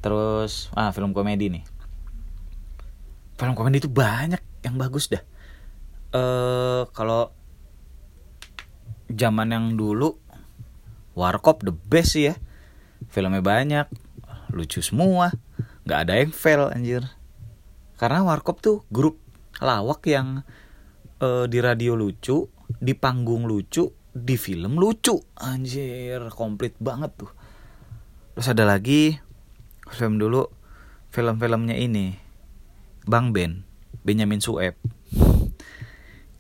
Terus 0.04 0.68
ah 0.76 0.92
film 0.92 1.16
komedi 1.16 1.48
nih. 1.48 1.64
Film 3.40 3.56
komedi 3.56 3.80
itu 3.80 3.90
banyak 3.90 4.44
yang 4.68 4.76
bagus 4.76 5.08
dah. 5.08 5.24
Eh 6.12 6.20
uh, 6.20 6.84
kalau 6.92 7.32
zaman 9.08 9.52
yang 9.52 9.66
dulu 9.80 10.20
Warkop 11.12 11.68
the 11.68 11.76
best 11.76 12.16
sih 12.16 12.32
ya 12.32 12.36
filmnya 13.12 13.44
banyak 13.44 13.88
lucu 14.56 14.80
semua 14.80 15.36
nggak 15.84 16.00
ada 16.08 16.14
yang 16.18 16.32
fail 16.32 16.72
anjir. 16.72 17.04
Karena 18.00 18.26
warkop 18.26 18.64
tuh 18.64 18.88
grup 18.90 19.22
lawak 19.62 20.08
yang 20.10 20.42
uh, 21.22 21.46
di 21.46 21.60
radio 21.62 21.94
lucu 21.94 22.50
di 22.80 22.96
panggung 22.96 23.46
lucu 23.46 23.92
di 24.12 24.36
film 24.36 24.80
lucu 24.80 25.20
anjir 25.38 26.32
komplit 26.34 26.76
banget 26.80 27.12
tuh. 27.20 27.32
Terus 28.36 28.48
ada 28.52 28.64
lagi 28.64 29.20
film 29.92 30.18
dulu 30.18 30.48
film-filmnya 31.12 31.76
ini 31.76 32.16
Bang 33.04 33.36
Ben 33.36 33.68
Benyamin 34.02 34.42
Sueb. 34.42 34.80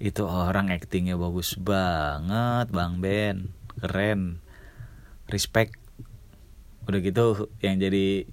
Itu 0.02 0.26
orang 0.26 0.74
aktingnya 0.74 1.14
bagus 1.20 1.60
banget 1.60 2.74
Bang 2.74 3.04
Ben 3.04 3.54
keren 3.78 4.42
respect 5.30 5.81
udah 6.92 7.02
gitu 7.02 7.48
yang 7.64 7.80
jadi 7.80 8.28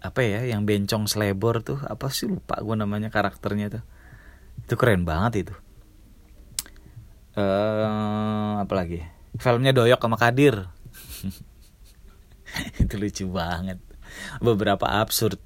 apa 0.00 0.24
ya 0.24 0.48
yang 0.48 0.64
bencong 0.64 1.04
selebor 1.04 1.60
tuh 1.60 1.76
apa 1.84 2.08
sih 2.08 2.24
lupa 2.24 2.56
gue 2.62 2.76
namanya 2.78 3.12
karakternya 3.12 3.80
tuh. 3.80 3.84
Itu 4.64 4.74
keren 4.78 5.04
banget 5.04 5.48
itu. 5.48 5.54
Eh 7.36 7.42
uh, 7.42 8.62
apa 8.64 8.72
lagi? 8.72 9.04
Filmnya 9.36 9.74
doyok 9.74 10.00
sama 10.00 10.16
kadir. 10.16 10.70
Itu 12.82 12.98
lucu 12.98 13.24
banget. 13.30 13.78
Beberapa 14.42 14.88
absurd. 14.98 15.38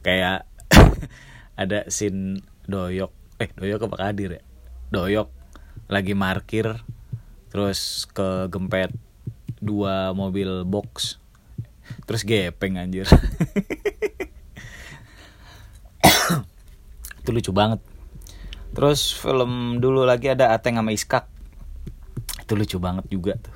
Kayak 0.00 0.48
ada 1.60 1.88
scene 1.92 2.40
doyok 2.64 3.12
eh 3.42 3.50
doyok 3.52 3.90
apa 3.90 3.96
kadir 4.08 4.40
ya? 4.40 4.42
Doyok 4.88 5.28
lagi 5.86 6.14
markir 6.16 6.82
terus 7.50 8.10
ke 8.10 8.50
gempet 8.50 8.90
dua 9.62 10.12
mobil 10.12 10.66
box 10.66 11.16
terus 12.06 12.22
gepeng 12.22 12.78
anjir. 12.78 13.06
Itu 17.20 17.34
lucu 17.34 17.50
banget. 17.50 17.82
Terus 18.70 19.10
film 19.16 19.82
dulu 19.82 20.06
lagi 20.06 20.30
ada 20.30 20.54
Ateng 20.54 20.78
sama 20.78 20.94
Iskak. 20.94 21.26
Itu 22.46 22.54
lucu 22.54 22.78
banget 22.78 23.10
juga 23.10 23.34
tuh. 23.34 23.54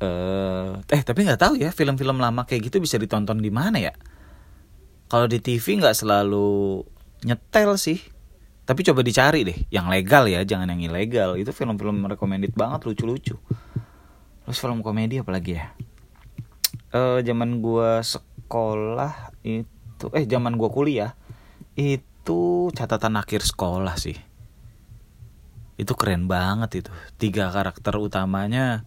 Uh, 0.00 0.80
eh 0.88 1.04
tapi 1.04 1.28
nggak 1.28 1.36
tahu 1.36 1.60
ya 1.60 1.68
film-film 1.76 2.16
lama 2.24 2.48
kayak 2.48 2.72
gitu 2.72 2.80
bisa 2.80 2.96
ditonton 2.96 3.42
di 3.42 3.50
mana 3.52 3.82
ya? 3.82 3.92
Kalau 5.10 5.26
di 5.26 5.42
TV 5.42 5.82
nggak 5.82 5.96
selalu 5.98 6.86
nyetel 7.26 7.74
sih. 7.74 7.98
Tapi 8.62 8.86
coba 8.86 9.02
dicari 9.02 9.42
deh 9.42 9.66
yang 9.74 9.90
legal 9.90 10.30
ya 10.30 10.46
jangan 10.46 10.70
yang 10.70 10.86
ilegal. 10.86 11.34
Itu 11.34 11.50
film-film 11.50 12.06
recommended 12.06 12.54
banget 12.54 12.86
lucu-lucu. 12.86 13.34
Terus 14.46 14.58
film 14.62 14.86
komedi 14.86 15.18
apa 15.18 15.34
lagi 15.34 15.58
ya 15.58 15.74
uh, 16.94 17.18
zaman 17.22 17.62
gua 17.62 18.02
sekolah 18.02 19.34
itu 19.46 20.06
eh 20.14 20.24
zaman 20.26 20.58
gua 20.58 20.70
kuliah 20.70 21.12
itu 21.78 22.68
catatan 22.74 23.16
akhir 23.16 23.46
sekolah 23.46 23.96
sih. 23.96 24.18
Itu 25.80 25.96
keren 25.96 26.28
banget 26.28 26.84
itu. 26.84 26.90
Tiga 27.16 27.48
karakter 27.48 27.96
utamanya 27.96 28.84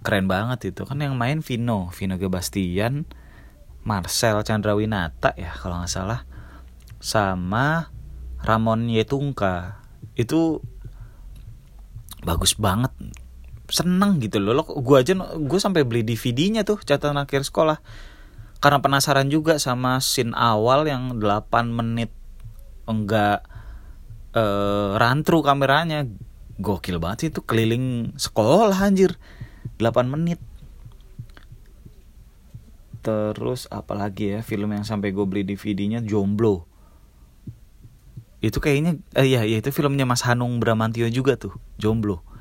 keren 0.00 0.30
banget 0.30 0.72
itu. 0.72 0.88
Kan 0.88 1.04
yang 1.04 1.18
main 1.20 1.44
Vino 1.44 1.92
Vino 1.92 2.16
Gebastian 2.16 3.04
Marcel 3.84 4.40
Chandrawinata 4.40 5.36
ya 5.36 5.52
kalau 5.52 5.84
nggak 5.84 5.92
salah 5.92 6.24
sama 7.04 7.92
Ramon 8.40 8.88
Yetungka. 8.88 9.84
Itu 10.16 10.64
bagus 12.24 12.56
banget 12.56 12.93
seneng 13.74 14.22
gitu 14.22 14.38
loh. 14.38 14.54
Lo 14.54 14.62
gue 14.62 14.96
aja 15.02 15.18
gue 15.18 15.58
sampai 15.58 15.82
beli 15.82 16.06
DVD-nya 16.06 16.62
tuh 16.62 16.78
catatan 16.78 17.18
akhir 17.18 17.42
sekolah. 17.42 17.82
Karena 18.62 18.78
penasaran 18.78 19.26
juga 19.28 19.58
sama 19.58 19.98
scene 19.98 20.32
awal 20.32 20.86
yang 20.86 21.18
8 21.18 21.74
menit 21.74 22.14
enggak 22.86 23.42
uh, 24.38 24.94
rantru 24.94 25.42
kameranya. 25.42 26.06
Gokil 26.54 27.02
banget 27.02 27.18
sih 27.18 27.28
itu 27.34 27.42
keliling 27.42 28.14
sekolah 28.14 28.78
anjir. 28.78 29.18
8 29.82 30.06
menit. 30.06 30.38
Terus 33.02 33.66
apalagi 33.68 34.38
ya 34.38 34.40
film 34.40 34.70
yang 34.70 34.86
sampai 34.86 35.10
gue 35.10 35.26
beli 35.26 35.42
DVD-nya 35.42 35.98
Jomblo. 36.06 36.70
Itu 38.38 38.62
kayaknya 38.62 39.02
eh, 39.18 39.26
iya 39.34 39.42
iya 39.42 39.58
itu 39.58 39.74
filmnya 39.74 40.06
Mas 40.06 40.22
Hanung 40.22 40.62
Bramantio 40.62 41.10
juga 41.10 41.34
tuh 41.34 41.58
Jomblo 41.80 42.33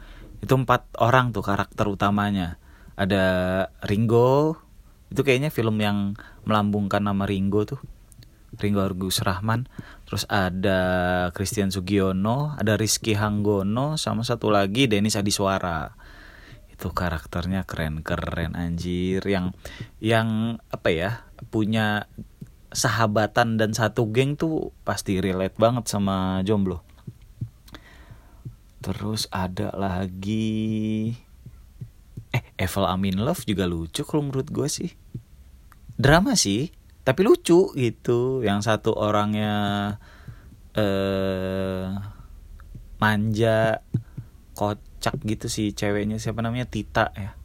itu 0.44 0.60
empat 0.60 1.00
orang 1.00 1.32
tuh 1.32 1.40
karakter 1.40 1.88
utamanya. 1.88 2.60
Ada 3.00 3.24
Ringo 3.88 4.60
itu 5.08 5.24
kayaknya 5.24 5.48
film 5.56 5.80
yang 5.80 6.20
melambungkan 6.44 7.00
nama 7.00 7.24
Ringo 7.24 7.64
tuh. 7.64 7.80
Ringo 8.60 8.84
Agus 8.84 9.24
Rahman. 9.24 9.72
Terus 10.04 10.28
ada 10.28 10.82
Christian 11.32 11.72
Sugiono 11.72 12.54
ada 12.60 12.76
Rizky 12.76 13.16
Hanggono 13.16 13.96
sama 13.96 14.28
satu 14.28 14.52
lagi 14.52 14.92
Denis 14.92 15.16
Adiswara. 15.16 15.96
Itu 16.68 16.92
karakternya 16.92 17.64
keren-keren 17.64 18.60
anjir. 18.60 19.24
Yang 19.24 19.56
yang 20.04 20.60
apa 20.68 20.90
ya 20.92 21.12
punya 21.50 22.12
sahabatan 22.76 23.56
dan 23.56 23.72
satu 23.72 24.12
geng 24.12 24.36
tuh 24.36 24.76
pasti 24.84 25.24
relate 25.24 25.56
banget 25.56 25.88
sama 25.88 26.44
jomblo 26.44 26.84
Terus 28.84 29.32
ada 29.32 29.72
lagi 29.72 31.16
eh 32.36 32.44
Evel 32.60 32.84
Amin 32.84 33.16
Love 33.16 33.48
juga 33.48 33.64
lucu 33.64 34.04
kalau 34.04 34.28
menurut 34.28 34.52
gue 34.52 34.68
sih. 34.68 34.92
Drama 35.96 36.36
sih, 36.36 36.68
tapi 37.08 37.24
lucu 37.24 37.72
gitu. 37.80 38.44
Yang 38.44 38.68
satu 38.68 38.92
orangnya 38.92 39.56
eh 40.76 41.88
manja, 43.00 43.80
kocak 44.60 45.16
gitu 45.24 45.48
sih 45.48 45.72
ceweknya 45.72 46.20
siapa 46.20 46.44
namanya 46.44 46.68
Tita 46.68 47.16
ya. 47.16 47.40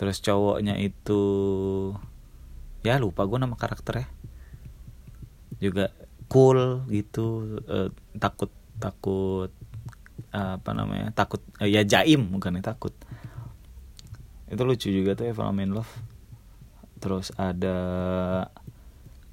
Terus 0.00 0.24
cowoknya 0.24 0.80
itu 0.80 1.20
ya 2.80 2.96
lupa 2.96 3.28
gue 3.28 3.36
nama 3.36 3.60
karakternya. 3.60 4.08
Juga 5.60 5.92
cool 6.32 6.88
gitu, 6.88 7.60
eh, 7.68 7.92
takut 8.16 8.48
takut 8.80 9.52
apa 10.30 10.70
namanya 10.70 11.10
takut 11.10 11.42
uh, 11.58 11.66
ya 11.66 11.82
jaim 11.82 12.30
bukan 12.30 12.58
ya 12.58 12.62
takut. 12.62 12.94
Itu 14.50 14.62
lucu 14.66 14.90
juga 14.90 15.14
tuh 15.14 15.30
Eva 15.30 15.50
Main 15.54 15.70
Love. 15.74 15.90
Terus 16.98 17.30
ada 17.38 17.78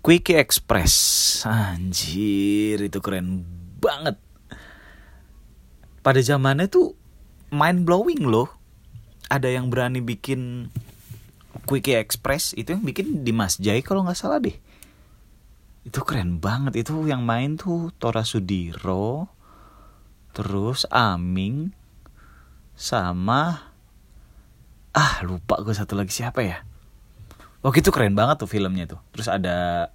Quickie 0.05 0.37
Express. 0.37 0.93
Anjir 1.45 2.79
itu 2.79 2.99
keren 3.01 3.41
banget. 3.81 4.17
Pada 6.05 6.21
zamannya 6.21 6.69
tuh 6.69 6.93
mind 7.49 7.83
blowing 7.83 8.29
loh. 8.29 8.53
Ada 9.27 9.51
yang 9.51 9.67
berani 9.67 9.99
bikin 9.99 10.71
Quickie 11.67 11.99
Express 11.99 12.55
itu 12.55 12.71
yang 12.71 12.85
bikin 12.87 13.27
Dimas 13.27 13.59
Jai 13.59 13.83
kalau 13.83 14.07
nggak 14.07 14.15
salah 14.15 14.39
deh. 14.39 14.55
Itu 15.83 16.07
keren 16.07 16.39
banget. 16.39 16.87
Itu 16.87 17.03
yang 17.03 17.27
main 17.27 17.59
tuh 17.59 17.91
Tora 17.99 18.23
Sudiro 18.23 19.36
terus 20.37 20.85
Aming 20.93 21.73
sama 22.77 23.73
ah 24.93 25.25
lupa 25.25 25.57
gue 25.65 25.73
satu 25.73 25.97
lagi 25.97 26.13
siapa 26.13 26.45
ya. 26.45 26.61
Waktu 27.65 27.81
itu 27.81 27.89
keren 27.89 28.13
banget 28.13 28.45
tuh 28.45 28.45
filmnya 28.45 28.85
tuh. 28.85 29.01
Terus 29.17 29.33
ada 29.33 29.89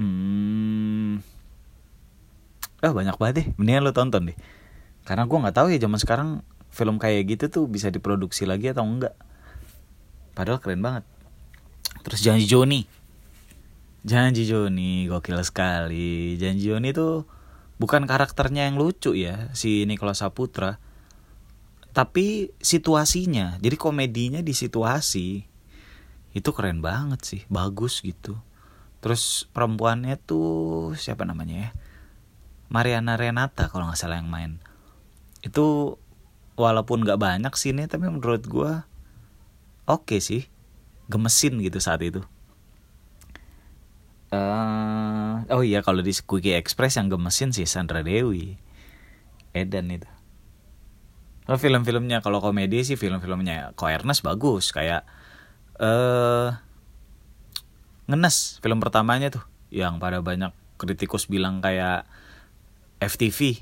hmm 0.00 1.20
oh 2.80 2.92
banyak 2.96 3.16
banget 3.20 3.34
deh. 3.36 3.46
Mendingan 3.60 3.84
lo 3.84 3.92
tonton 3.92 4.32
deh. 4.32 4.36
Karena 5.04 5.28
gue 5.28 5.38
nggak 5.44 5.56
tahu 5.60 5.68
ya 5.68 5.78
zaman 5.84 6.00
sekarang 6.00 6.28
film 6.72 6.96
kayak 6.96 7.36
gitu 7.36 7.44
tuh 7.52 7.64
bisa 7.68 7.92
diproduksi 7.92 8.48
lagi 8.48 8.72
atau 8.72 8.88
enggak. 8.88 9.12
Padahal 10.32 10.56
keren 10.56 10.80
banget. 10.80 11.04
Terus 12.00 12.24
janji 12.24 12.48
Joni. 12.48 12.88
Janji 14.08 14.48
Joni 14.48 15.04
gokil 15.04 15.36
sekali. 15.44 16.40
Janji 16.40 16.72
Joni 16.72 16.96
tuh 16.96 17.28
bukan 17.82 18.06
karakternya 18.06 18.70
yang 18.70 18.78
lucu 18.78 19.18
ya 19.18 19.50
si 19.58 19.82
Nicholas 19.90 20.22
Saputra. 20.22 20.78
Tapi 21.90 22.54
situasinya 22.62 23.58
jadi 23.58 23.74
komedinya 23.74 24.38
di 24.38 24.54
situasi 24.54 25.42
itu 26.32 26.50
keren 26.54 26.78
banget 26.78 27.20
sih 27.26 27.42
bagus 27.50 27.98
gitu. 28.06 28.38
Terus 29.02 29.50
perempuannya 29.50 30.14
tuh 30.14 30.94
siapa 30.94 31.26
namanya 31.26 31.56
ya? 31.58 31.70
Mariana 32.70 33.18
Renata 33.18 33.66
kalau 33.66 33.90
nggak 33.90 33.98
salah 33.98 34.22
yang 34.22 34.30
main. 34.30 34.62
Itu 35.42 35.98
walaupun 36.54 37.02
nggak 37.02 37.18
banyak 37.18 37.54
sini 37.58 37.90
tapi 37.90 38.06
menurut 38.06 38.46
gue 38.46 38.72
oke 39.90 40.06
okay 40.06 40.22
sih. 40.22 40.42
Gemesin 41.10 41.58
gitu 41.60 41.82
saat 41.82 42.00
itu. 42.00 42.22
Uh, 44.32 44.71
oh 45.52 45.62
iya 45.62 45.84
kalau 45.84 46.00
di 46.00 46.10
Quickie 46.16 46.56
Express 46.56 46.96
yang 46.96 47.12
gemesin 47.12 47.52
sih 47.52 47.68
Sandra 47.68 48.00
Dewi. 48.00 48.56
Edan 49.52 49.92
itu. 49.92 50.08
Oh, 51.44 51.60
film-filmnya 51.60 52.24
kalau 52.24 52.40
komedi 52.40 52.80
sih 52.86 52.96
film-filmnya 52.96 53.76
Ko 53.76 53.86
bagus. 54.24 54.72
Kayak 54.72 55.04
eh 55.76 55.86
uh, 55.86 56.48
ngenes 58.08 58.58
film 58.64 58.80
pertamanya 58.80 59.28
tuh. 59.28 59.44
Yang 59.68 60.00
pada 60.00 60.18
banyak 60.24 60.52
kritikus 60.80 61.28
bilang 61.28 61.60
kayak 61.60 62.08
FTV 62.98 63.60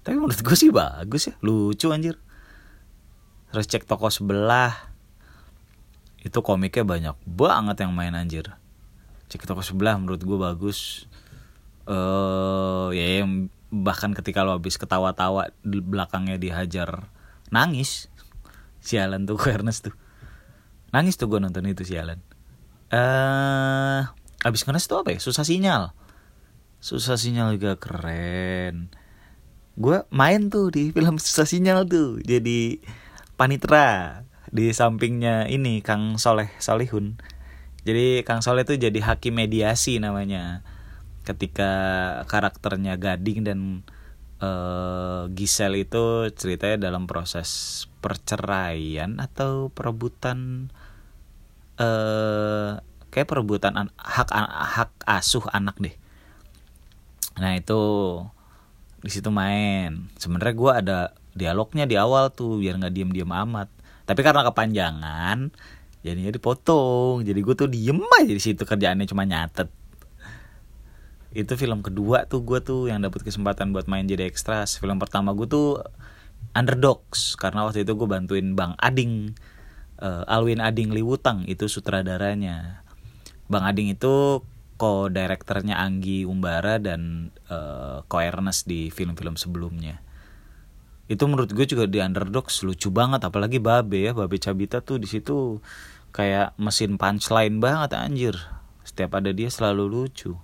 tapi 0.00 0.16
menurut 0.16 0.40
gue 0.40 0.56
sih 0.56 0.72
bagus 0.72 1.28
ya. 1.28 1.34
Lucu 1.44 1.92
anjir. 1.92 2.16
Terus 3.52 3.66
cek 3.68 3.84
toko 3.84 4.08
sebelah. 4.08 4.72
Itu 6.20 6.40
komiknya 6.44 6.84
banyak 6.84 7.16
banget 7.24 7.76
yang 7.84 7.92
main 7.96 8.12
anjir 8.16 8.59
cek 9.30 9.46
toko 9.46 9.62
sebelah 9.62 9.94
menurut 9.96 10.20
gue 10.20 10.38
bagus. 10.38 11.06
Eh 11.86 11.94
uh, 11.94 12.90
ya 12.90 13.22
yang 13.22 13.48
bahkan 13.70 14.10
ketika 14.10 14.42
lo 14.42 14.58
habis 14.58 14.74
ketawa-tawa 14.74 15.54
di 15.62 15.78
belakangnya 15.78 16.36
dihajar 16.36 17.06
nangis 17.54 18.10
sialan 18.82 19.24
tuh 19.24 19.38
Ernest 19.54 19.88
tuh. 19.88 19.94
Nangis 20.90 21.14
tuh 21.14 21.30
gue 21.30 21.38
nonton 21.38 21.62
itu 21.70 21.86
sialan 21.86 22.18
eh 22.90 22.98
uh, 22.98 24.02
abis 24.42 24.66
ngenes 24.66 24.90
tuh 24.90 25.06
apa 25.06 25.14
ya? 25.14 25.18
Susah 25.22 25.46
sinyal. 25.46 25.94
Susah 26.82 27.14
sinyal 27.14 27.54
juga 27.54 27.78
keren. 27.78 28.90
Gue 29.78 30.02
main 30.10 30.50
tuh 30.50 30.74
di 30.74 30.90
film 30.90 31.16
susah 31.22 31.46
sinyal 31.46 31.86
tuh 31.86 32.18
jadi 32.26 32.82
panitra 33.38 34.20
di 34.50 34.74
sampingnya 34.74 35.46
ini 35.46 35.78
Kang 35.86 36.18
Soleh 36.18 36.50
Solihun 36.58 37.22
jadi 37.90 38.22
Kang 38.22 38.40
Soleh 38.40 38.62
tuh 38.62 38.78
jadi 38.78 38.96
hakim 39.02 39.34
mediasi 39.34 39.98
namanya. 39.98 40.62
Ketika 41.26 41.72
karakternya 42.30 42.96
Gading 42.96 43.44
dan 43.44 43.58
uh, 44.40 45.26
Gisel 45.34 45.82
itu 45.82 46.30
ceritanya 46.32 46.90
dalam 46.90 47.10
proses 47.10 47.84
perceraian 48.00 49.20
atau 49.20 49.68
perebutan 49.74 50.70
uh, 51.76 52.80
kayak 53.10 53.28
perebutan 53.28 53.90
hak 53.98 54.30
hak 54.30 54.90
asuh 55.04 55.44
anak 55.50 55.76
deh. 55.82 55.94
Nah 57.42 57.58
itu 57.58 57.82
di 59.02 59.10
situ 59.10 59.28
main. 59.28 60.08
Sebenarnya 60.16 60.54
gue 60.56 60.72
ada 60.72 60.98
dialognya 61.34 61.84
di 61.84 61.96
awal 61.98 62.32
tuh 62.32 62.62
biar 62.62 62.80
nggak 62.80 62.94
diem 62.94 63.10
diem 63.12 63.28
amat. 63.28 63.68
Tapi 64.08 64.20
karena 64.26 64.42
kepanjangan 64.46 65.52
jadinya 66.00 66.32
dipotong. 66.32 67.24
Jadi 67.24 67.40
gue 67.40 67.54
tuh 67.56 67.68
diem 67.68 68.00
aja 68.00 68.32
di 68.32 68.42
situ 68.42 68.62
kerjaannya 68.64 69.06
cuma 69.08 69.24
nyatet. 69.28 69.68
Itu 71.30 71.54
film 71.54 71.80
kedua 71.86 72.26
tuh 72.26 72.42
gue 72.42 72.58
tuh 72.58 72.90
yang 72.90 73.04
dapet 73.04 73.22
kesempatan 73.22 73.70
buat 73.70 73.86
main 73.86 74.08
jadi 74.08 74.26
ekstras 74.26 74.82
film 74.82 74.98
pertama 74.98 75.30
gue 75.30 75.46
tuh 75.46 75.78
Underdogs 76.50 77.38
karena 77.38 77.68
waktu 77.68 77.86
itu 77.86 77.94
gue 77.94 78.08
bantuin 78.10 78.58
Bang 78.58 78.74
Ading 78.82 79.38
uh, 80.02 80.26
Alwin 80.26 80.58
Ading 80.58 80.90
Liwutang 80.90 81.46
itu 81.46 81.70
sutradaranya. 81.70 82.82
Bang 83.46 83.62
Ading 83.62 83.94
itu 83.94 84.42
co-directornya 84.80 85.76
Anggi 85.76 86.24
Umbara 86.24 86.80
dan 86.80 87.30
uh, 87.52 88.00
co 88.08 88.18
Ernest 88.18 88.64
di 88.66 88.88
film-film 88.88 89.36
sebelumnya. 89.36 90.00
Itu 91.10 91.26
menurut 91.26 91.50
gue 91.50 91.66
juga 91.66 91.90
di 91.90 91.98
Underdogs 91.98 92.62
lucu 92.62 92.86
banget 92.94 93.26
apalagi 93.26 93.58
Babe 93.58 93.98
ya, 93.98 94.14
Babe 94.14 94.38
Cabita 94.38 94.78
tuh 94.78 95.02
di 95.02 95.10
situ 95.10 95.58
kayak 96.14 96.54
mesin 96.54 96.94
punchline 96.94 97.58
banget 97.58 97.98
anjir. 97.98 98.38
Setiap 98.86 99.18
ada 99.18 99.34
dia 99.34 99.50
selalu 99.50 99.90
lucu. 99.90 100.38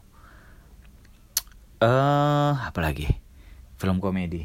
Eh, 1.78 1.86
uh, 1.86 2.58
apalagi? 2.66 3.06
Film 3.78 4.02
komedi. 4.02 4.42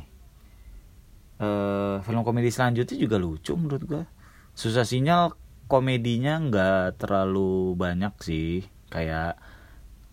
Uh, 1.41 1.97
film 2.05 2.21
komedi 2.21 2.53
selanjutnya 2.53 3.01
juga 3.01 3.17
lucu 3.17 3.57
menurut 3.57 3.81
gue. 3.89 4.03
Susah 4.53 4.86
sinyal 4.86 5.34
komedinya 5.65 6.38
nggak 6.38 7.01
terlalu 7.01 7.73
banyak 7.73 8.13
sih. 8.21 8.69
Kayak 8.93 9.41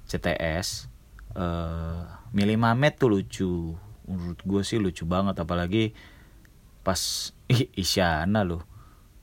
CTS 0.09 0.88
uh, 1.37 2.33
Mili 2.33 2.57
Mamet 2.57 2.97
tuh 2.97 3.12
lucu 3.12 3.77
menurut 4.09 4.40
gue 4.40 4.62
sih 4.64 4.81
lucu 4.81 5.05
banget 5.05 5.37
apalagi 5.38 5.92
pas 6.83 6.99
ih, 7.53 7.68
Isyana 7.77 8.42
loh. 8.42 8.64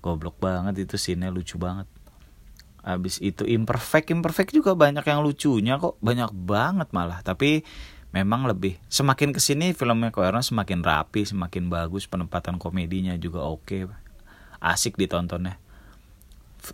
Goblok 0.06 0.38
banget 0.38 0.86
itu 0.86 1.02
scene 1.02 1.34
lucu 1.34 1.58
banget. 1.58 1.90
Abis 2.86 3.18
itu 3.18 3.42
imperfect 3.50 4.14
imperfect 4.14 4.54
juga 4.54 4.78
banyak 4.78 5.02
yang 5.02 5.26
lucunya 5.26 5.82
kok 5.82 5.98
banyak 5.98 6.30
banget 6.32 6.94
malah. 6.94 7.26
Tapi 7.26 7.66
memang 8.14 8.46
lebih 8.46 8.78
semakin 8.86 9.34
ke 9.34 9.42
sini 9.42 9.74
filmnya 9.74 10.14
Koerno 10.14 10.46
semakin 10.46 10.86
rapi 10.86 11.26
semakin 11.26 11.68
bagus 11.68 12.06
penempatan 12.06 12.62
komedinya 12.62 13.18
juga 13.18 13.42
oke. 13.42 13.90
Asik 14.62 15.02
ditontonnya. 15.02 15.58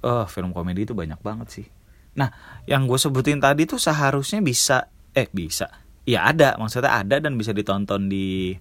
Oh 0.04 0.28
film 0.28 0.52
komedi 0.52 0.84
itu 0.84 0.92
banyak 0.92 1.24
banget 1.24 1.48
sih. 1.50 1.68
Nah, 2.12 2.28
yang 2.68 2.88
gue 2.92 3.00
sebutin 3.00 3.40
tadi 3.40 3.64
tuh 3.64 3.80
seharusnya 3.80 4.44
bisa, 4.44 4.92
eh 5.16 5.32
bisa, 5.32 5.72
ya 6.08 6.28
ada, 6.30 6.58
maksudnya 6.58 7.02
ada 7.02 7.22
dan 7.22 7.38
bisa 7.38 7.54
ditonton 7.56 8.10
di 8.10 8.58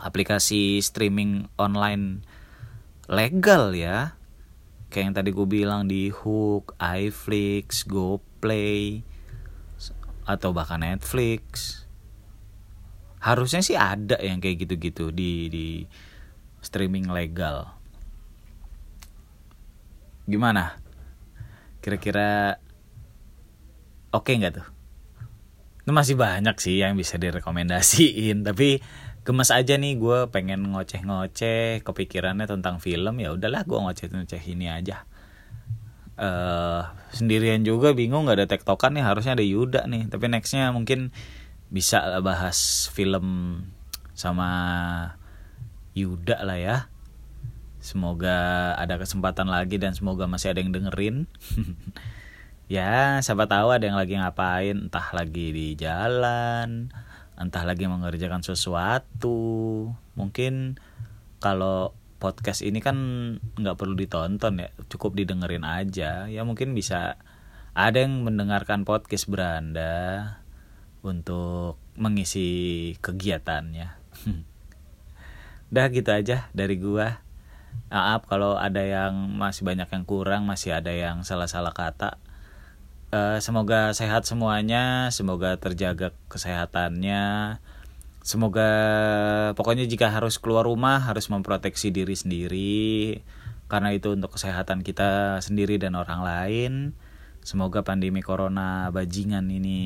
aplikasi 0.00 0.80
streaming 0.80 1.50
online 1.58 2.24
legal 3.10 3.74
ya. 3.76 4.16
Kayak 4.88 5.04
yang 5.10 5.16
tadi 5.18 5.30
gue 5.34 5.46
bilang 5.50 5.90
di 5.90 6.14
Hook, 6.14 6.78
iFlix, 6.78 7.82
GoPlay, 7.84 9.02
atau 10.24 10.54
bahkan 10.54 10.80
Netflix. 10.80 11.82
Harusnya 13.18 13.64
sih 13.64 13.74
ada 13.74 14.20
yang 14.22 14.38
kayak 14.38 14.68
gitu-gitu 14.68 15.10
di 15.10 15.50
di 15.50 15.66
streaming 16.62 17.10
legal. 17.10 17.74
Gimana? 20.24 20.84
kira-kira 21.84 22.56
oke 24.08 24.24
okay 24.24 24.40
nggak 24.40 24.56
tuh 24.56 24.66
itu 25.84 25.92
masih 25.92 26.16
banyak 26.16 26.56
sih 26.56 26.80
yang 26.80 26.96
bisa 26.96 27.20
direkomendasiin 27.20 28.40
tapi 28.48 28.80
gemes 29.24 29.48
aja 29.52 29.76
nih 29.80 29.96
gue 29.96 30.28
pengen 30.28 30.72
ngoceh-ngoceh 30.72 31.80
kepikirannya 31.80 32.44
tentang 32.44 32.76
film 32.80 33.20
ya 33.20 33.32
udahlah 33.32 33.64
gue 33.64 33.76
ngoceh-ngoceh 33.76 34.42
ini 34.52 34.68
aja. 34.68 35.08
Uh, 36.14 36.86
sendirian 37.10 37.66
juga 37.66 37.90
bingung 37.90 38.28
nggak 38.28 38.38
ada 38.38 38.46
tektokan 38.46 38.94
nih 38.94 39.04
harusnya 39.04 39.32
ada 39.32 39.44
Yuda 39.44 39.88
nih. 39.88 40.12
Tapi 40.12 40.24
nextnya 40.28 40.72
mungkin 40.76 41.12
bisa 41.72 42.20
bahas 42.20 42.88
film 42.92 43.60
sama 44.12 44.48
Yuda 45.96 46.44
lah 46.44 46.60
ya. 46.60 46.76
Semoga 47.80 48.72
ada 48.76 49.00
kesempatan 49.00 49.48
lagi 49.48 49.80
dan 49.80 49.96
semoga 49.96 50.28
masih 50.28 50.52
ada 50.52 50.60
yang 50.60 50.72
dengerin. 50.72 51.24
ya, 52.68 53.20
siapa 53.20 53.44
tahu 53.44 53.74
ada 53.74 53.84
yang 53.84 53.98
lagi 53.98 54.16
ngapain, 54.16 54.88
entah 54.88 55.08
lagi 55.12 55.52
di 55.52 55.76
jalan, 55.76 56.88
entah 57.36 57.64
lagi 57.66 57.84
mengerjakan 57.84 58.40
sesuatu. 58.40 59.90
Mungkin 60.16 60.80
kalau 61.42 61.92
podcast 62.22 62.64
ini 62.64 62.80
kan 62.80 62.96
nggak 63.60 63.76
perlu 63.76 63.94
ditonton 63.98 64.64
ya, 64.64 64.68
cukup 64.88 65.18
didengerin 65.18 65.66
aja. 65.66 66.26
Ya 66.30 66.42
mungkin 66.46 66.72
bisa 66.72 67.20
ada 67.74 67.98
yang 68.00 68.22
mendengarkan 68.24 68.86
podcast 68.86 69.28
beranda 69.28 70.38
untuk 71.04 71.76
mengisi 71.98 72.94
kegiatannya. 73.04 73.88
Udah 75.74 75.86
gitu 75.90 76.10
aja 76.10 76.48
dari 76.56 76.78
gua. 76.80 77.20
maaf 77.90 78.30
kalau 78.30 78.54
ada 78.54 78.78
yang 78.86 79.34
masih 79.34 79.66
banyak 79.66 79.90
yang 79.90 80.06
kurang 80.06 80.46
masih 80.46 80.78
ada 80.78 80.94
yang 80.94 81.26
salah-salah 81.26 81.74
kata 81.74 82.22
uh, 83.14 83.38
semoga 83.38 83.94
sehat 83.94 84.26
semuanya 84.26 85.14
semoga 85.14 85.54
terjaga 85.54 86.10
kesehatannya. 86.26 87.56
Semoga 88.24 88.70
pokoknya 89.52 89.84
jika 89.84 90.08
harus 90.08 90.40
keluar 90.40 90.64
rumah 90.64 90.98
harus 90.98 91.30
memproteksi 91.30 91.94
diri 91.94 92.16
sendiri. 92.18 93.20
Karena 93.70 93.94
itu 93.94 94.12
untuk 94.16 94.34
kesehatan 94.34 94.82
kita 94.82 95.38
sendiri 95.44 95.78
dan 95.78 95.94
orang 95.94 96.20
lain. 96.24 96.72
Semoga 97.44 97.84
pandemi 97.84 98.24
corona 98.24 98.88
bajingan 98.88 99.44
ini 99.52 99.80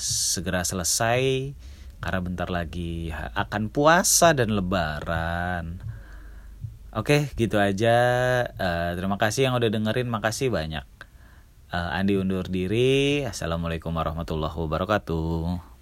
segera 0.00 0.64
selesai. 0.64 1.52
Karena 2.00 2.20
bentar 2.24 2.48
lagi 2.48 3.12
akan 3.12 3.68
puasa 3.68 4.32
dan 4.32 4.56
lebaran. 4.56 5.84
Oke, 6.96 7.28
gitu 7.36 7.60
aja. 7.60 7.96
Uh, 8.56 8.96
terima 8.96 9.20
kasih 9.20 9.52
yang 9.52 9.54
udah 9.60 9.68
dengerin, 9.68 10.08
makasih 10.08 10.48
banyak. 10.48 10.95
Uh, 11.76 11.92
Andi 11.92 12.16
undur 12.16 12.48
diri. 12.48 13.20
Assalamualaikum 13.28 13.92
warahmatullahi 13.92 14.56
wabarakatuh. 14.56 15.75